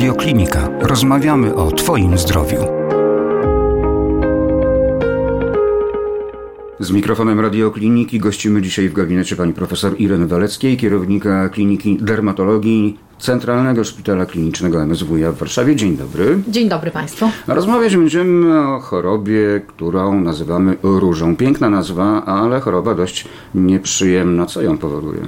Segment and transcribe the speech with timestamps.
[0.00, 0.68] Radioklinika.
[0.80, 2.58] Rozmawiamy o Twoim zdrowiu.
[6.80, 13.84] Z mikrofonem Radiokliniki gościmy dzisiaj w gabinecie pani profesor Ireny Waleckiej, kierownika Kliniki Dermatologii Centralnego
[13.84, 15.76] Szpitala Klinicznego MSWiA w Warszawie.
[15.76, 16.38] Dzień dobry.
[16.48, 17.30] Dzień dobry Państwu.
[17.46, 21.36] Rozmawiać będziemy o chorobie, którą nazywamy różą.
[21.36, 24.46] Piękna nazwa, ale choroba dość nieprzyjemna.
[24.46, 25.20] Co ją powoduje?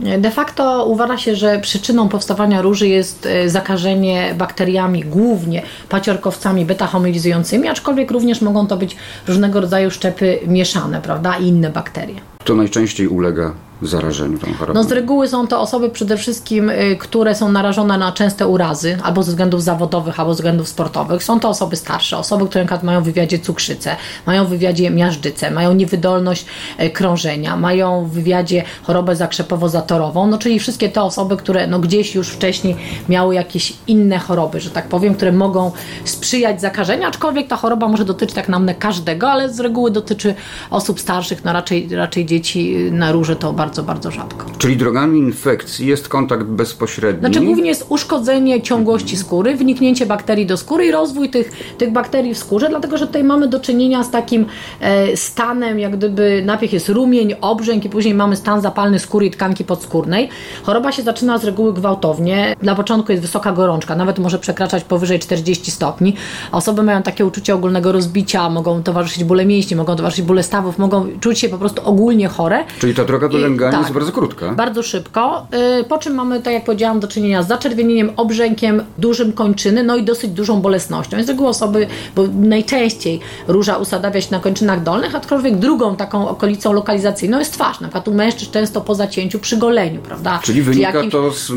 [0.00, 7.68] De facto uważa się, że przyczyną powstawania róży jest e, zakażenie bakteriami, głównie paciorkowcami beta-homolizującymi,
[7.68, 8.96] aczkolwiek również mogą to być
[9.28, 12.20] różnego rodzaju szczepy mieszane, prawda, i inne bakterie.
[12.48, 13.52] Kto najczęściej ulega
[13.82, 14.80] zarażeniu tą chorobą?
[14.80, 18.98] No z reguły są to osoby przede wszystkim, y, które są narażone na częste urazy,
[19.02, 21.24] albo ze względów zawodowych, albo ze względów sportowych.
[21.24, 25.74] Są to osoby starsze, osoby, które mają w wywiadzie cukrzycę, mają w wywiadzie miażdżycę, mają
[25.74, 26.46] niewydolność
[26.80, 32.14] y, krążenia, mają w wywiadzie chorobę zakrzepowo-zatorową, no czyli wszystkie te osoby, które no gdzieś
[32.14, 32.76] już wcześniej
[33.08, 35.72] miały jakieś inne choroby, że tak powiem, które mogą
[36.04, 40.34] sprzyjać zakażeniu, aczkolwiek ta choroba może dotyczyć tak naprawdę każdego, ale z reguły dotyczy
[40.70, 44.46] osób starszych, no raczej, raczej dzieci y, na róże to bardzo bardzo, bardzo rzadko.
[44.58, 47.20] Czyli drogami infekcji jest kontakt bezpośredni?
[47.20, 52.34] Znaczy głównie jest uszkodzenie ciągłości skóry, wniknięcie bakterii do skóry i rozwój tych, tych bakterii
[52.34, 54.46] w skórze, dlatego że tutaj mamy do czynienia z takim
[54.80, 59.30] e, stanem, jak gdyby najpierw jest rumień, obrzęk i później mamy stan zapalny skóry i
[59.30, 60.28] tkanki podskórnej.
[60.62, 62.56] Choroba się zaczyna z reguły gwałtownie.
[62.62, 66.14] Na początku jest wysoka gorączka, nawet może przekraczać powyżej 40 stopni.
[66.52, 71.06] Osoby mają takie uczucie ogólnego rozbicia, mogą towarzyszyć bóle mięśni, mogą towarzyszyć bóle stawów, mogą
[71.20, 72.64] czuć się po prostu ogólnie chore.
[72.78, 74.52] Czyli ta droga do lęgania tak, jest bardzo krótka.
[74.52, 75.46] Bardzo szybko.
[75.80, 79.96] Y, po czym mamy, tak jak powiedziałam, do czynienia z zaczerwienieniem, obrzękiem, dużym kończyny, no
[79.96, 81.16] i dosyć dużą bolesnością.
[81.16, 86.72] Jest reguły osoby, bo najczęściej róża usadawia się na kończynach dolnych, aczkolwiek drugą taką okolicą
[86.72, 87.80] lokalizacyjną jest twarz.
[87.80, 90.40] Na przykład u mężczyzn często po zacięciu przy goleniu, prawda?
[90.42, 91.12] Czyli wynika jakimś...
[91.12, 91.52] to z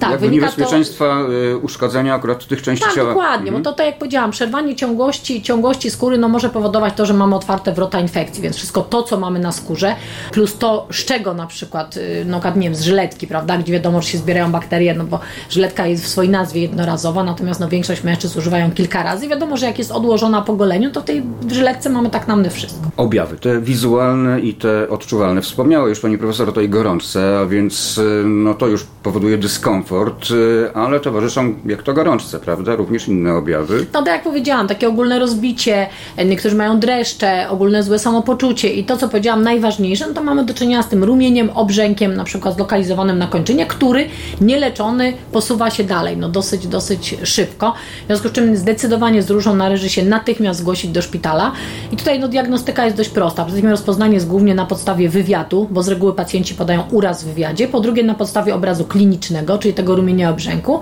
[0.00, 1.32] tak, jakby wynika niebezpieczeństwa to...
[1.32, 3.08] Y, uszkodzenia akurat tych części tak, ciała.
[3.08, 3.62] dokładnie, mhm.
[3.62, 7.34] bo to tak jak powiedziałam, przerwanie ciągłości, ciągłości skóry no może powodować to, że mamy
[7.34, 9.87] otwarte wrota infekcji, więc wszystko to, co mamy na skórze,
[10.32, 14.02] plus to, z czego na przykład, y, no nie wiem, z żyletki, prawda, gdzie wiadomo,
[14.02, 18.04] że się zbierają bakterie, no bo żyletka jest w swojej nazwie jednorazowa, natomiast no większość
[18.04, 19.28] mężczyzn używają kilka razy.
[19.28, 21.22] Wiadomo, że jak jest odłożona po goleniu, to w tej
[21.52, 22.90] żyletce mamy tak namny wszystko.
[22.96, 25.40] Objawy, te wizualne i te odczuwalne.
[25.40, 30.30] Wspomniała już Pani Profesor o tej gorączce, a więc y, no to już powoduje dyskomfort,
[30.30, 33.86] y, ale towarzyszą, jak to gorączce, prawda, również inne objawy.
[33.92, 35.86] No tak jak powiedziałam, takie ogólne rozbicie,
[36.26, 40.54] niektórzy mają dreszcze, ogólne złe samopoczucie i to, co powiedziałam, najważniejsze, no to mamy do
[40.54, 44.08] czynienia z tym rumieniem, obrzękiem, na przykład zlokalizowanym na kończynie, który
[44.40, 47.74] nieleczony posuwa się dalej, no dosyć, dosyć szybko.
[48.04, 51.52] W związku z czym zdecydowanie z różą należy się natychmiast zgłosić do szpitala.
[51.92, 53.34] I tutaj no, diagnostyka jest dość prosta.
[53.34, 57.26] Przede wszystkim rozpoznanie jest głównie na podstawie wywiadu, bo z reguły pacjenci podają uraz w
[57.26, 57.68] wywiadzie.
[57.68, 60.80] Po drugie na podstawie obrazu klinicznego, czyli tego rumienia obrzęku.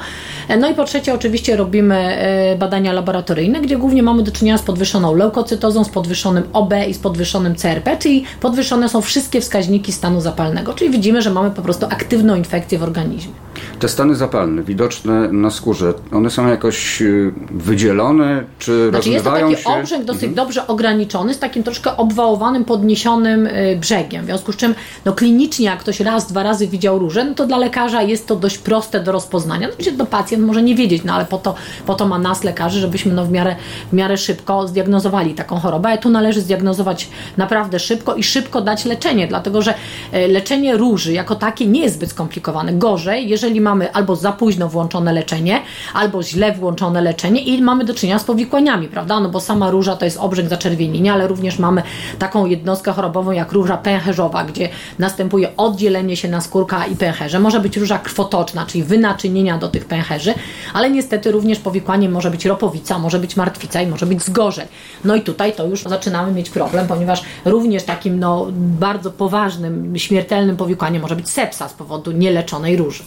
[0.58, 4.62] No i po trzecie oczywiście robimy e, badania laboratoryjne, gdzie głównie mamy do czynienia z
[4.62, 10.20] podwyższoną leukocytozą, z podwyższonym OB i z podwyższonym CRP, czyli podwyższone są wszystkie wskaźniki stanu
[10.20, 13.45] zapalnego, czyli widzimy, że mamy po prostu aktywną infekcję w organizmie.
[13.78, 19.64] Te stany zapalne widoczne na skórze, one są jakoś y, wydzielone, czy znaczy rozmywają jest
[19.64, 20.34] to taki obrzęk dosyć mhm.
[20.34, 24.22] dobrze ograniczony, z takim troszkę obwałowanym, podniesionym y, brzegiem.
[24.22, 27.46] W związku z czym no, klinicznie, jak ktoś raz, dwa razy widział różę, no to
[27.46, 29.68] dla lekarza jest to dość proste do rozpoznania.
[29.68, 31.54] No, do pacjent może nie wiedzieć, no ale po to,
[31.86, 33.56] po to ma nas lekarzy, żebyśmy no, w, miarę,
[33.90, 35.88] w miarę szybko zdiagnozowali taką chorobę.
[35.88, 39.74] Ale tu należy zdiagnozować naprawdę szybko i szybko dać leczenie, dlatego że
[40.14, 42.72] y, leczenie róży jako takie nie jest zbyt skomplikowane.
[42.72, 45.62] Gorzej, jeżeli mamy albo za późno włączone leczenie,
[45.94, 49.20] albo źle włączone leczenie i mamy do czynienia z powikłaniami, prawda?
[49.20, 51.82] No bo sama róża to jest obrzęk zaczerwienienia, ale również mamy
[52.18, 54.68] taką jednostkę chorobową jak róża pęcherzowa, gdzie
[54.98, 57.40] następuje oddzielenie się na skórka i pęcherze.
[57.40, 60.34] Może być róża krwotoczna, czyli wynaczynienia do tych pęcherzy,
[60.74, 64.66] ale niestety również powikłaniem może być ropowica, może być martwica i może być zgorzeń.
[65.04, 68.46] No i tutaj to już zaczynamy mieć problem, ponieważ również takim no,
[68.80, 73.02] bardzo poważnym, śmiertelnym powikłaniem może być sepsa z powodu nieleczonej róży.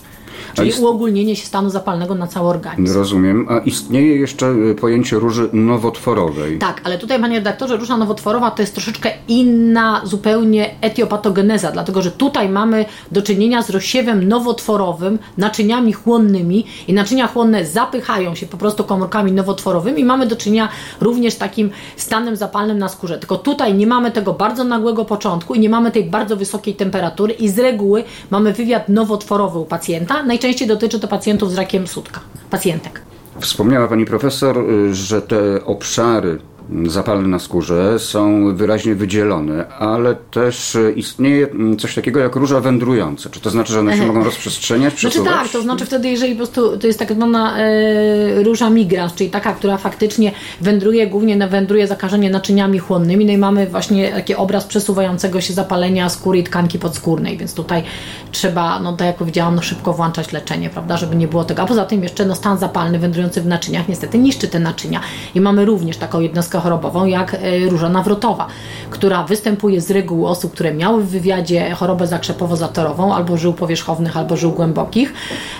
[0.53, 0.79] Czyli ist...
[0.79, 2.97] uogólnienie się stanu zapalnego na cały organizm.
[2.97, 3.45] Rozumiem.
[3.49, 6.59] A istnieje jeszcze y, pojęcie róży nowotworowej.
[6.59, 12.11] Tak, ale tutaj, panie redaktorze, róża nowotworowa to jest troszeczkę inna zupełnie etiopatogeneza, dlatego że
[12.11, 18.57] tutaj mamy do czynienia z rozsiewem nowotworowym, naczyniami chłonnymi i naczynia chłonne zapychają się po
[18.57, 20.69] prostu komórkami nowotworowymi i mamy do czynienia
[21.01, 23.17] również z takim stanem zapalnym na skórze.
[23.17, 27.33] Tylko tutaj nie mamy tego bardzo nagłego początku i nie mamy tej bardzo wysokiej temperatury
[27.33, 30.23] i z reguły mamy wywiad nowotworowy u pacjenta.
[30.29, 33.01] Najczęściej dotyczy to pacjentów z rakiem sutka, pacjentek.
[33.39, 36.39] Wspomniała Pani Profesor, y, że te obszary
[36.87, 41.47] zapalne na skórze są wyraźnie wydzielone, ale też istnieje
[41.79, 43.29] coś takiego jak róża wędrująca.
[43.29, 45.31] Czy to znaczy, że one się mogą rozprzestrzeniać, przesuwać?
[45.31, 49.13] Znaczy tak, to znaczy wtedy, jeżeli po prostu to jest tak zwana e, róża migrans,
[49.13, 50.31] czyli taka, która faktycznie
[50.61, 56.09] wędruje, głównie wędruje zakażenie naczyniami chłonnymi, no i mamy właśnie taki obraz przesuwającego się zapalenia
[56.09, 57.83] skóry i tkanki podskórnej, więc tutaj
[58.31, 61.61] trzeba, no tak jak powiedziałam, no szybko włączać leczenie, prawda, żeby nie było tego.
[61.61, 65.01] A poza tym jeszcze no, stan zapalny wędrujący w naczyniach niestety niszczy te naczynia.
[65.35, 68.47] I mamy również taką jednostkę chorobową jak e, róża nawrotowa,
[68.89, 74.37] która występuje z reguły osób, które miały w wywiadzie chorobę zakrzepowo-zatorową, albo żył powierzchownych, albo
[74.37, 75.13] żył głębokich.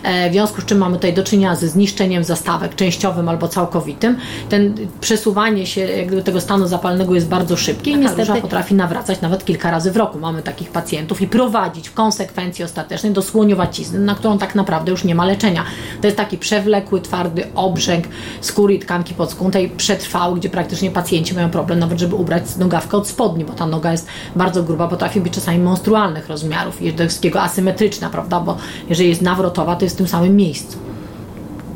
[0.04, 4.18] E, w związku z czym mamy tutaj do czynienia ze zniszczeniem zastawek częściowym albo całkowitym.
[4.50, 9.46] Ten przesuwanie się jakby tego stanu zapalnego jest bardzo szybkie i niestety potrafi nawracać nawet
[9.46, 10.20] kilka razy w roku.
[10.20, 15.04] Mamy takich pacjentów i prowadzić w konsekwencji ostatecznej do słoniowacizny, na którą tak naprawdę już
[15.04, 15.64] nie ma leczenia.
[16.02, 18.06] To jest taki przewlekły, twardy obrzęk
[18.42, 23.08] skóry i tkanki podskórnej przetrwały, gdzie praktycznie pacjenci mają problem nawet, żeby ubrać nogawkę od
[23.08, 28.10] spodni, bo ta noga jest bardzo gruba, potrafi być czasami monstrualnych rozmiarów i takiego asymetryczna,
[28.10, 28.58] prawda, bo
[28.90, 30.89] jeżeli jest nawrotowa, to jest w tym samym miejscu.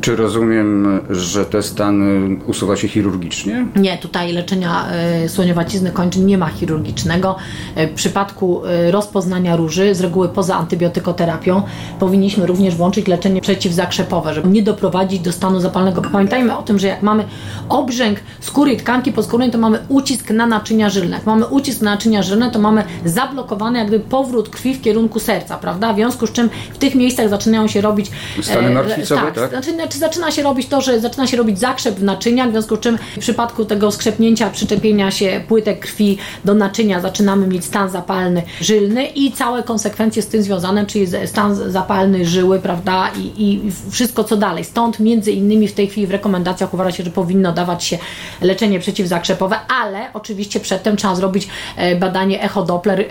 [0.04, 3.66] Czy rozumiem, że te stany usuwa się chirurgicznie?
[3.76, 4.86] Nie, tutaj leczenia
[5.26, 7.36] y, słoniowacizny kończyn nie ma chirurgicznego.
[7.78, 11.62] Y, w przypadku y, rozpoznania róży, z reguły poza antybiotykoterapią,
[12.00, 16.02] powinniśmy również włączyć leczenie przeciwzakrzepowe, żeby nie doprowadzić do stanu zapalnego.
[16.02, 17.26] Pamiętajmy o tym, że jak mamy
[17.70, 21.16] obrzęk skóry i tkanki podskórnej, to mamy ucisk na naczynia żylne.
[21.16, 25.58] Jak mamy ucisk na naczynia żylne, to mamy zablokowany jakby powrót krwi w kierunku serca,
[25.58, 25.94] prawda?
[25.94, 28.12] W związku z czym w tych miejscach zaczynają się robić...
[28.42, 29.52] Stany martwicowe, tak?
[29.52, 29.54] tak?
[29.94, 32.80] Czy zaczyna się robić to, że zaczyna się robić zakrzep w naczyniach, w związku z
[32.80, 38.44] czym w przypadku tego skrzepnięcia, przyczepienia się płytek krwi do naczynia zaczynamy mieć stan zapalny
[38.62, 44.24] żylny i całe konsekwencje z tym związane, czyli stan zapalny żyły, prawda, i, i wszystko
[44.24, 44.64] co dalej.
[44.64, 47.98] Stąd między innymi w tej chwili w rekomendacjach uważa się, że powinno dawać się
[48.42, 51.48] leczenie przeciwzakrzepowe, ale oczywiście przedtem trzeba zrobić
[51.78, 53.06] e, badanie echodoppler, e,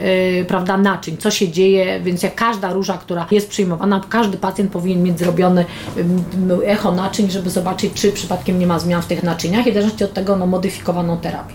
[0.45, 5.03] prawda, naczyń, co się dzieje, więc jak każda róża, która jest przyjmowana, każdy pacjent powinien
[5.03, 5.65] mieć zrobiony
[6.73, 10.05] echo naczyń, żeby zobaczyć, czy przypadkiem nie ma zmian w tych naczyniach i w zależności
[10.05, 11.55] od tego no, modyfikowaną terapię.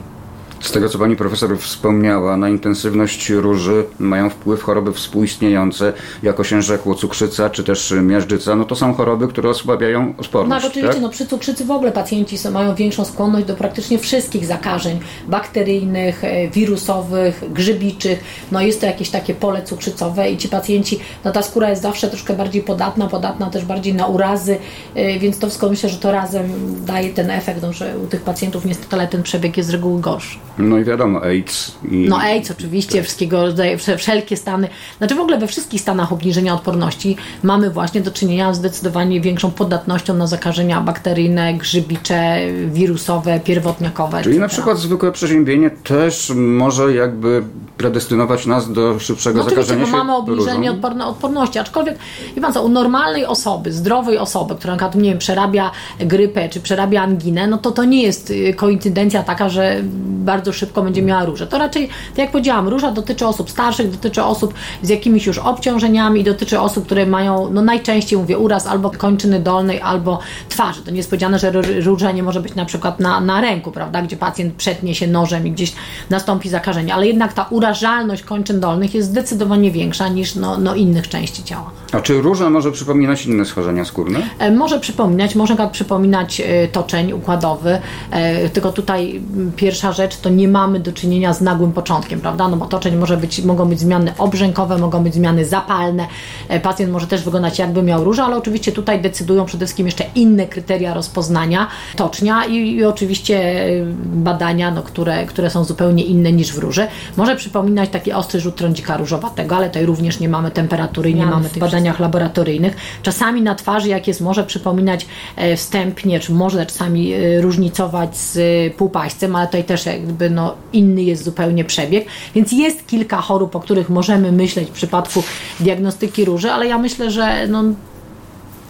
[0.68, 5.94] Z tego, co pani profesor wspomniała, na intensywność róży mają wpływ choroby współistniejące,
[6.24, 8.56] jako osiężekło, cukrzyca czy też miażdżyca.
[8.56, 10.64] No to są choroby, które osłabiają odporność.
[10.64, 11.02] No oczywiście, tak?
[11.02, 16.48] no przy cukrzycy w ogóle pacjenci mają większą skłonność do praktycznie wszystkich zakażeń bakteryjnych, e,
[16.48, 18.24] wirusowych, grzybiczych.
[18.52, 22.08] No jest to jakieś takie pole cukrzycowe i ci pacjenci, no ta skóra jest zawsze
[22.08, 24.58] troszkę bardziej podatna, podatna też bardziej na urazy,
[24.96, 26.46] e, więc to wszystko myślę, że to razem
[26.86, 30.02] daje ten efekt, no, że u tych pacjentów niestety ale ten przebieg jest z reguły
[30.02, 30.38] gorszy.
[30.60, 31.78] No i wiadomo, AIDS.
[31.92, 32.06] I...
[32.10, 34.68] No AIDS oczywiście, wszystkiego rodzaju, wszelkie stany,
[34.98, 39.52] znaczy w ogóle we wszystkich stanach obniżenia odporności mamy właśnie do czynienia z zdecydowanie większą
[39.52, 42.38] podatnością na zakażenia bakteryjne, grzybicze,
[42.68, 44.24] wirusowe, pierwotniakowe.
[44.24, 47.44] Czyli na przykład zwykłe przeziębienie też może jakby
[47.78, 50.72] predestynować nas do szybszego no zakażenia bo mamy obniżenie
[51.06, 51.98] odporności, aczkolwiek
[52.36, 56.50] wie pan co, u normalnej osoby, zdrowej osoby, która na przykład, nie wiem, przerabia grypę,
[56.50, 60.82] czy przerabia anginę, no to to nie jest y, koincydencja taka, że bardzo bardzo szybko
[60.82, 61.48] będzie miała różę.
[61.48, 66.24] To raczej, tak jak powiedziałam, róża dotyczy osób starszych, dotyczy osób z jakimiś już obciążeniami,
[66.24, 70.82] dotyczy osób, które mają, no najczęściej mówię, uraz albo kończyny dolnej, albo twarzy.
[70.82, 71.52] To nie jest powiedziane, że
[71.86, 75.48] róża nie może być na przykład na, na ręku, prawda, gdzie pacjent przetnie się nożem
[75.48, 75.74] i gdzieś
[76.10, 81.10] nastąpi zakażenie, ale jednak ta urażalność kończyn dolnych jest zdecydowanie większa niż no, no innych
[81.10, 81.72] części ciała.
[81.92, 84.20] A czy róża może przypominać inne schorzenia skórne?
[84.40, 87.80] E, może przypominać, może przypominać e, toczeń układowy,
[88.12, 89.22] e, tylko tutaj
[89.56, 92.48] pierwsza rzecz to nie mamy do czynienia z nagłym początkiem, prawda?
[92.48, 96.08] No bo toczeń może być, mogą być zmiany obrzękowe, mogą być zmiany zapalne.
[96.48, 100.04] E, pacjent może też wyglądać jakby miał różę, ale oczywiście tutaj decydują przede wszystkim jeszcze
[100.16, 106.32] inne kryteria rozpoznania tocznia i, i oczywiście e, badania, no, które, które są zupełnie inne
[106.32, 106.88] niż w róży.
[107.18, 111.50] Może przypominać taki ostry rzut trądzika różowatego, ale tutaj również nie mamy temperatury nie mamy
[111.50, 112.76] w tych badaniach laboratoryjnych.
[113.04, 118.38] Czasami na twarzy, jak jest, może przypominać e, wstępnie, czy może czasami różnicować z
[118.74, 122.06] półpaścem, ale tutaj też jakby no, inny jest zupełnie przebieg.
[122.36, 125.24] Więc jest kilka chorób, o których możemy myśleć w przypadku
[125.60, 127.64] diagnostyki róży, ale ja myślę, że no,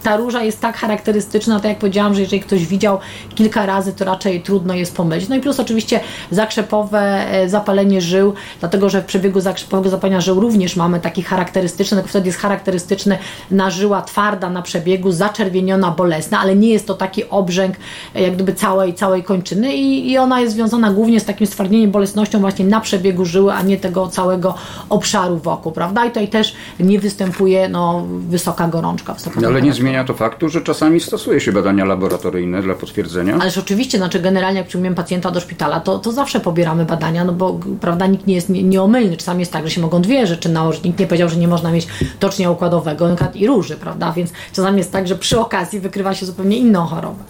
[0.02, 2.98] ta róża jest tak charakterystyczna, tak jak powiedziałam, że jeżeli ktoś widział
[3.34, 5.28] kilka razy, to raczej trudno jest pomylić.
[5.28, 6.00] No i plus oczywiście
[6.30, 11.96] zakrzepowe e, zapalenie żył, dlatego że w przebiegu zakrzepowego zapalenia żył również mamy taki charakterystyczny,
[11.96, 13.18] tylko wtedy jest charakterystyczny
[13.50, 17.76] na żyła twarda na przebiegu, zaczerwieniona, bolesna, ale nie jest to taki obrzęk
[18.14, 21.90] e, jak gdyby całej, całej kończyny i, i ona jest związana głównie z takim stwardnieniem,
[21.90, 24.54] bolesnością właśnie na przebiegu żyły, a nie tego całego
[24.88, 26.04] obszaru wokół, prawda?
[26.04, 29.14] I tutaj też nie występuje no, wysoka gorączka.
[29.14, 33.38] Wysoka ale nie zmienia to faktu, że czasami stosuje się badania laboratoryjne dla potwierdzenia.
[33.40, 37.32] Ależ oczywiście, znaczy generalnie jak przyjmujemy pacjenta do szpitala, to, to zawsze pobieramy badania, no
[37.32, 39.16] bo prawda, nikt nie jest nie, nieomylny.
[39.16, 40.82] Czasami jest tak, że się mogą dwie rzeczy nałożyć.
[40.84, 41.86] Nikt nie powiedział, że nie można mieć
[42.18, 44.12] tocznia układowego i róży, prawda?
[44.12, 47.24] Więc czasami jest tak, że przy okazji wykrywa się zupełnie inną chorobę.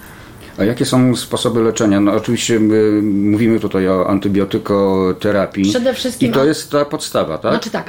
[0.58, 2.00] A jakie są sposoby leczenia?
[2.00, 2.60] No oczywiście
[3.02, 5.70] mówimy tutaj o antybiotykoterapii.
[5.70, 6.30] Przede wszystkim.
[6.30, 7.52] I to jest ta podstawa, tak?
[7.52, 7.88] Znaczy tak,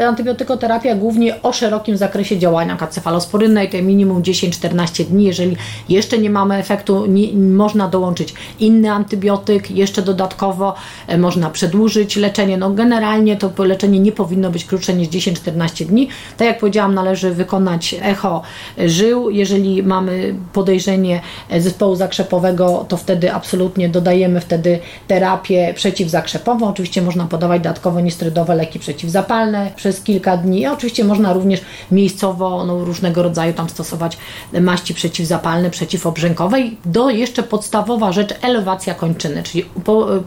[0.00, 5.24] antybiotykoterapia głównie o szerokim zakresie działania cefalosporynnej, to minimum 10-14 dni.
[5.24, 5.56] Jeżeli
[5.88, 10.74] jeszcze nie mamy efektu, nie, można dołączyć inny antybiotyk, jeszcze dodatkowo
[11.06, 12.58] e, można przedłużyć leczenie.
[12.58, 16.08] No generalnie to leczenie nie powinno być krótsze niż 10-14 dni.
[16.36, 18.42] Tak jak powiedziałam, należy wykonać echo
[18.86, 19.30] żył.
[19.30, 21.20] Jeżeli mamy podejrzenie
[21.58, 26.68] zespołu zespołu zakrzepowego, to wtedy absolutnie dodajemy wtedy terapię przeciwzakrzepową.
[26.68, 30.66] Oczywiście można podawać dodatkowo niestrydowe leki przeciwzapalne przez kilka dni.
[30.66, 31.60] A oczywiście można również
[31.90, 34.18] miejscowo no, różnego rodzaju tam stosować
[34.60, 36.60] maści przeciwzapalne, przeciwobrzękowe.
[36.60, 39.64] I do jeszcze podstawowa rzecz, elewacja kończyny, czyli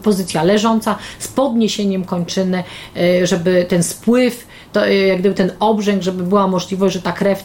[0.02, 2.64] pozycja leżąca z podniesieniem kończyny,
[2.96, 7.12] y, żeby ten spływ to y, jak gdyby ten obrzęk, żeby była możliwość, że ta
[7.12, 7.44] krew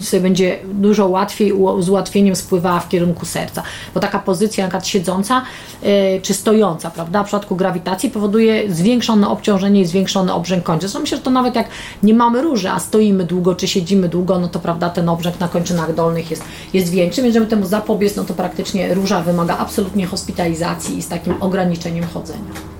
[0.00, 3.62] sobie będzie dużo łatwiej, z ułatwieniem spływała w kierunku serca.
[3.94, 5.42] Bo taka pozycja na siedząca
[5.82, 10.88] y, czy stojąca, prawda, w przypadku grawitacji powoduje zwiększone obciążenie i zwiększony obrzęk kończyn.
[10.88, 11.68] Zresztą myślę, że to nawet jak
[12.02, 15.48] nie mamy róży, a stoimy długo czy siedzimy długo, no to prawda, ten obrzęk na
[15.48, 16.44] kończynach dolnych jest,
[16.74, 21.08] jest większy, więc żeby temu zapobiec, no to praktycznie róża wymaga absolutnie hospitalizacji i z
[21.08, 22.79] takim ograniczeniem chodzenia.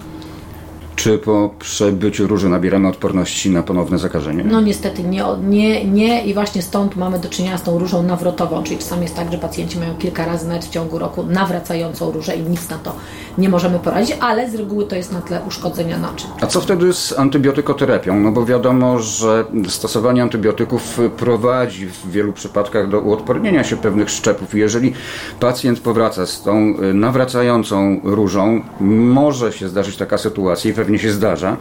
[1.00, 4.44] Czy po przebyciu róży nabieramy odporności na ponowne zakażenie?
[4.44, 8.62] No niestety nie, nie, nie i właśnie stąd mamy do czynienia z tą różą nawrotową,
[8.62, 12.36] czyli czasami jest tak, że pacjenci mają kilka razy nawet w ciągu roku nawracającą różę
[12.36, 12.92] i nic na to
[13.38, 16.30] nie możemy poradzić, ale z reguły to jest na tle uszkodzenia naczyń.
[16.40, 18.20] A co wtedy z antybiotykoterapią?
[18.20, 24.54] No bo wiadomo, że stosowanie antybiotyków prowadzi w wielu przypadkach do uodpornienia się pewnych szczepów.
[24.54, 24.92] Jeżeli
[25.40, 31.12] pacjent powraca z tą nawracającą różą, może się zdarzyć taka sytuacja i pewnie pewnie się
[31.12, 31.56] zdarza,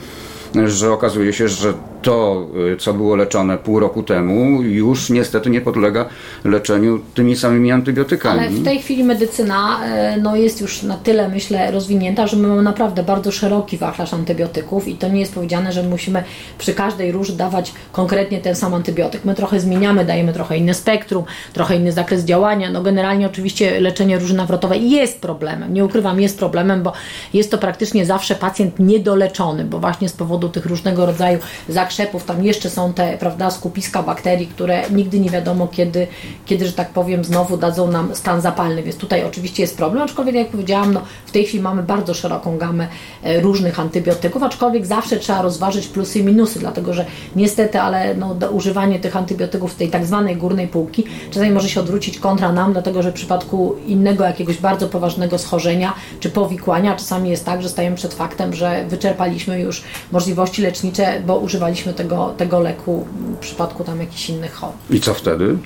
[0.65, 5.62] że okazuje się, że to, y, co było leczone pół roku temu, już niestety nie
[5.62, 6.06] podlega
[6.44, 8.39] leczeniu tymi samymi antybiotykami.
[8.39, 9.79] Ale w tej chwili medycyna
[10.15, 14.13] y, no, jest już na tyle, myślę, rozwinięta, że my mamy naprawdę bardzo szeroki wachlarz
[14.13, 16.24] antybiotyków i to nie jest powiedziane, że musimy
[16.58, 19.25] przy każdej róży dawać konkretnie ten sam antybiotyk.
[19.25, 22.72] My trochę zmieniamy, dajemy trochę inne spektrum, trochę inny zakres działania.
[22.72, 26.94] No generalnie oczywiście leczenie róży nawrotowej jest problemem, nie ukrywam, jest problemem, bo
[27.34, 31.39] jest to praktycznie zawsze pacjent niedoleczony, bo właśnie z powodu tych różnego rodzaju
[31.70, 36.08] zakresów zakrzepów, tam jeszcze są te, prawda, skupiska bakterii, które nigdy nie wiadomo kiedy,
[36.46, 40.36] kiedy, że tak powiem, znowu dadzą nam stan zapalny, więc tutaj oczywiście jest problem, aczkolwiek
[40.36, 42.88] jak powiedziałam, no, w tej chwili mamy bardzo szeroką gamę
[43.24, 47.05] e, różnych antybiotyków, aczkolwiek zawsze trzeba rozważyć plusy i minusy, dlatego że
[47.36, 51.79] niestety, ale no, używanie tych antybiotyków w tej tak zwanej górnej półki czasami może się
[51.79, 57.29] odwrócić kontra nam, dlatego że w przypadku innego jakiegoś bardzo poważnego schorzenia czy powikłania czasami
[57.29, 62.33] jest tak, że stajemy przed faktem, że wyczerpaliśmy już możliwości lecznicze, bo używaliśmy używaliśmy tego,
[62.38, 64.75] tego leku w przypadku tam jakichś innych chorób.
[64.89, 65.57] I co wtedy?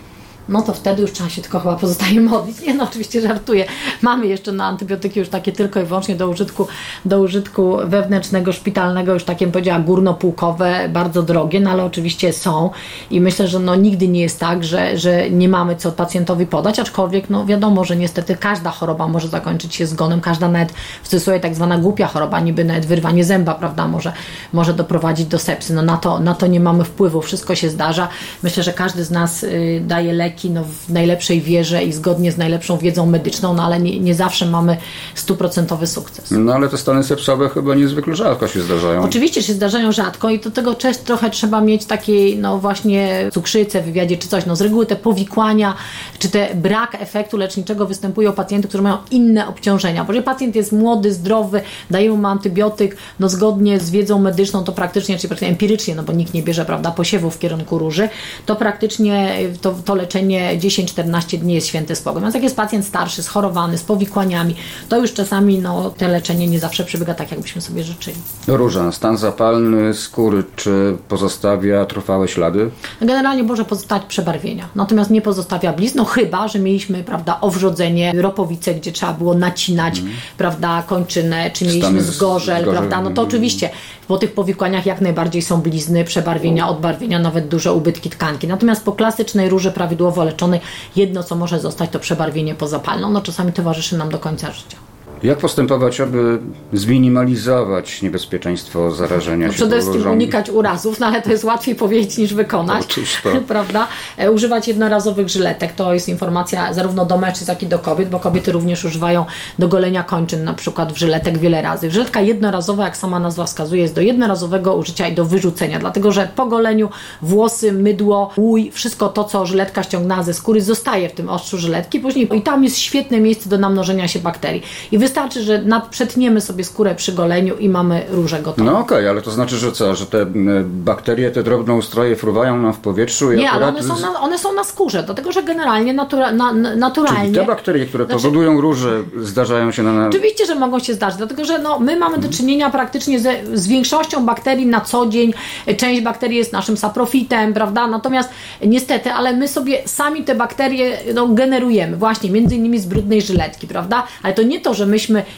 [0.50, 2.62] No to wtedy już trzeba się tylko chyba pozostaje modlić.
[2.62, 3.66] Nie no, oczywiście żartuję.
[4.02, 6.68] Mamy jeszcze na antybiotyki już takie tylko i wyłącznie do użytku,
[7.06, 12.70] do użytku wewnętrznego, szpitalnego, już takie powiedziała górnopółkowe, bardzo drogie, no ale oczywiście są
[13.12, 16.80] i myślę, że no nigdy nie jest tak, że, że nie mamy co pacjentowi podać,
[16.80, 20.72] aczkolwiek no wiadomo, że niestety każda choroba może zakończyć się zgonem, każda nawet
[21.04, 24.14] w cudzysłowie tak zwana głupia choroba, niby nawet wyrwanie zęba, prawda, może,
[24.54, 25.74] może doprowadzić do sepsy.
[25.74, 28.08] No na to, na to nie mamy wpływu, wszystko się zdarza.
[28.44, 32.32] Myślę, że każdy z nas y, daje leki leki no, w najlepszej wierze i zgodnie
[32.32, 34.78] z najlepszą wiedzą medyczną, no ale nie, nie zawsze mamy
[35.16, 36.32] stuprocentowy sukces.
[36.32, 39.04] No ale te stany sepsowe chyba niezwykle rzadko się zdarzają.
[39.04, 43.82] Oczywiście się zdarzają rzadko i do tego też trochę trzeba mieć takiej, no właśnie cukrzycę
[43.82, 44.46] w wywiadzie czy coś.
[44.46, 45.74] No z reguły te powikłania,
[46.20, 50.04] czy te brak efektu leczniczego występuje u pacjentów, którzy mają inne obciążenia.
[50.04, 54.72] Bo jeżeli pacjent jest młody, zdrowy, dajemy mu antybiotyk, no zgodnie z wiedzą medyczną, to
[54.72, 58.10] praktycznie, czyli praktycznie empirycznie, no bo nikt nie bierze, prawda, posiewu w kierunku róży,
[58.46, 62.22] to praktycznie to, to leczenie leczenie 10-14 dni jest święty spokój.
[62.22, 64.56] Natomiast jak jest pacjent starszy, schorowany, z powikłaniami,
[64.90, 68.18] to już czasami no, te leczenie nie zawsze przebiega tak, jakbyśmy sobie życzyli.
[68.48, 72.70] Róża, stan zapalny skóry, czy pozostawia trwałe ślady?
[73.02, 78.76] Generalnie może pozostawać przebarwienia, natomiast nie pozostawia blizn, no chyba, że mieliśmy, prawda, owrzodzenie, ropowice,
[78.76, 80.12] gdzie trzeba było nacinać, mm.
[80.38, 83.70] prawda, kończynę, czy mieliśmy zgorzel, prawda, no to oczywiście
[84.08, 88.48] po tych powikłaniach jak najbardziej są blizny, przebarwienia, odbarwienia, nawet duże ubytki tkanki.
[88.48, 90.60] Natomiast po klasycznej róży prawidłowo leczonej,
[90.96, 93.10] jedno co może zostać to przebarwienie pozapalne.
[93.10, 94.93] No czasami towarzyszy nam do końca życia.
[95.24, 96.40] Jak postępować, aby
[96.74, 102.18] zminimalizować niebezpieczeństwo zarażenia no się Przede wszystkim unikać urazów, no ale to jest łatwiej powiedzieć
[102.18, 103.30] niż wykonać, Otóż to.
[103.48, 103.88] prawda?
[104.18, 108.20] E, Używać jednorazowych żyletek, to jest informacja zarówno do mężczyzn, jak i do kobiet, bo
[108.20, 109.26] kobiety również używają
[109.60, 111.92] do golenia kończyn na przykład w żyletek wiele razy.
[111.92, 116.30] Żyletka jednorazowa, jak sama nazwa wskazuje, jest do jednorazowego użycia i do wyrzucenia, dlatego że
[116.36, 116.90] po goleniu
[117.22, 122.00] włosy, mydło, łój, wszystko to, co żyletka ściągnęła ze skóry, zostaje w tym ostrzu żyletki
[122.00, 124.64] później i tam jest świetne miejsce do namnożenia się bakterii.
[124.92, 128.72] I wystarczy, że nad, przetniemy sobie skórę przy goleniu i mamy róże gotowe.
[128.72, 130.26] No okej, ale to znaczy, że co, że te
[130.66, 134.38] bakterie, te drobnoustroje fruwają nam w powietrzu i Nie, ale akurat one są, na, one
[134.38, 137.22] są na skórze, dlatego że generalnie natura, na, na, naturalnie.
[137.22, 140.08] Czyli te bakterie, które Znaczy- powodują róże, zdarzają się na...
[140.08, 143.68] Oczywiście, że mogą się zdarzyć, dlatego że no, my mamy do czynienia praktycznie ze, z
[143.68, 145.34] większością bakterii na co dzień.
[145.78, 147.88] Część bakterii jest naszym saprofitem, prawda?
[147.88, 148.30] Natomiast
[148.66, 153.68] niestety, ale my sobie sami te bakterie no, generujemy, właśnie między innymi z brudnej żyletki,
[153.68, 154.04] prawda?
[154.24, 154.86] Ale to nie to, że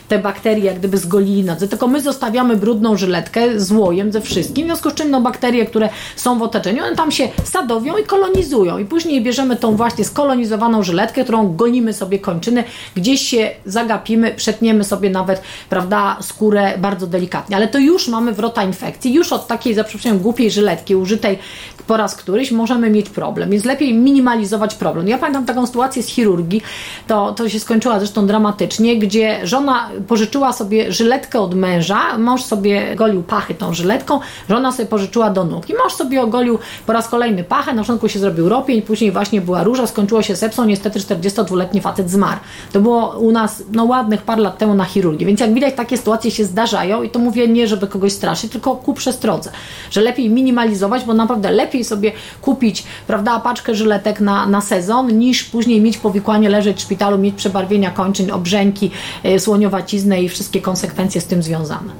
[0.08, 4.64] te bakterie jak gdyby zgolili nodze, tylko my zostawiamy brudną żyletkę z łojem, ze wszystkim,
[4.64, 8.04] w związku z czym no, bakterie, które są w otoczeniu, one tam się sadowią i
[8.04, 8.78] kolonizują.
[8.78, 12.64] I później bierzemy tą właśnie skolonizowaną żyletkę, którą gonimy sobie kończyny,
[12.96, 18.64] gdzieś się zagapimy, przetniemy sobie nawet, prawda, skórę bardzo delikatnie, ale to już mamy wrota
[18.64, 21.40] infekcji, już od takiej, za przeproszeniem, głupiej żyletki użytej
[21.88, 25.08] po raz któryś możemy mieć problem, więc lepiej minimalizować problem.
[25.08, 26.62] Ja pamiętam taką sytuację z chirurgii,
[27.08, 32.96] to, to się skończyła zresztą dramatycznie, gdzie żona pożyczyła sobie żyletkę od męża, mąż sobie
[32.96, 34.20] golił pachy tą żyletką,
[34.50, 38.10] żona sobie pożyczyła do nóg i mąż sobie ogolił po raz kolejny pachę, na początku
[38.10, 42.40] się zrobił ropień, później właśnie była róża, skończyło się sepsą, niestety 42-letni facet zmarł.
[42.72, 45.98] To było u nas no, ładnych parę lat temu na chirurgii, więc jak widać takie
[45.98, 49.52] sytuacje się zdarzają i to mówię nie, żeby kogoś straszyć, tylko ku przestrodze,
[49.92, 55.44] że lepiej minimalizować, bo naprawdę lepiej sobie kupić, prawda, paczkę żyletek na, na sezon, niż
[55.44, 58.92] później mieć powikłanie, leżeć w szpitalu, mieć przebarwienia kończyn, obrzęki,
[59.26, 61.92] y, słoniowaciznę i wszystkie konsekwencje z tym związane.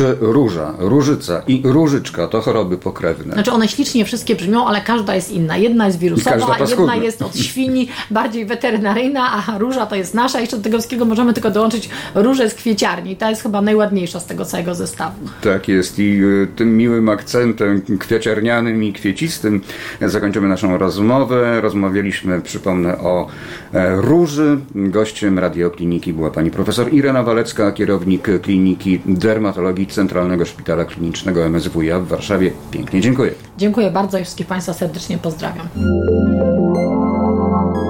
[0.00, 3.34] Czy róża, różyca i różyczka to choroby pokrewne?
[3.34, 5.56] Znaczy one ślicznie wszystkie brzmią, ale każda jest inna.
[5.56, 10.40] Jedna jest wirusowa, jedna jest od świni, bardziej weterynaryjna, a róża to jest nasza.
[10.40, 13.16] Jeszcze do tego wszystkiego możemy tylko dołączyć różę z kwieciarni.
[13.16, 15.16] Ta jest chyba najładniejsza z tego całego zestawu.
[15.42, 19.60] Tak jest i y, tym miłym akcentem kwieciarnianym i kwiecistym
[20.00, 21.60] zakończymy naszą rozmowę.
[21.60, 23.26] Rozmawialiśmy, przypomnę, o
[23.72, 24.58] e, róży.
[24.74, 32.06] Gościem radiokliniki była pani profesor Irena Walecka, kierownik Kliniki Dermatologii Centralnego Szpitala Klinicznego MSWiA w
[32.06, 32.52] Warszawie.
[32.70, 33.34] Pięknie dziękuję.
[33.58, 35.68] Dziękuję bardzo i wszystkich Państwa serdecznie pozdrawiam.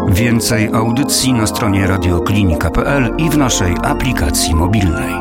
[0.08, 5.19] Więcej audycji na stronie radioklinika.pl i w naszej aplikacji mobilnej.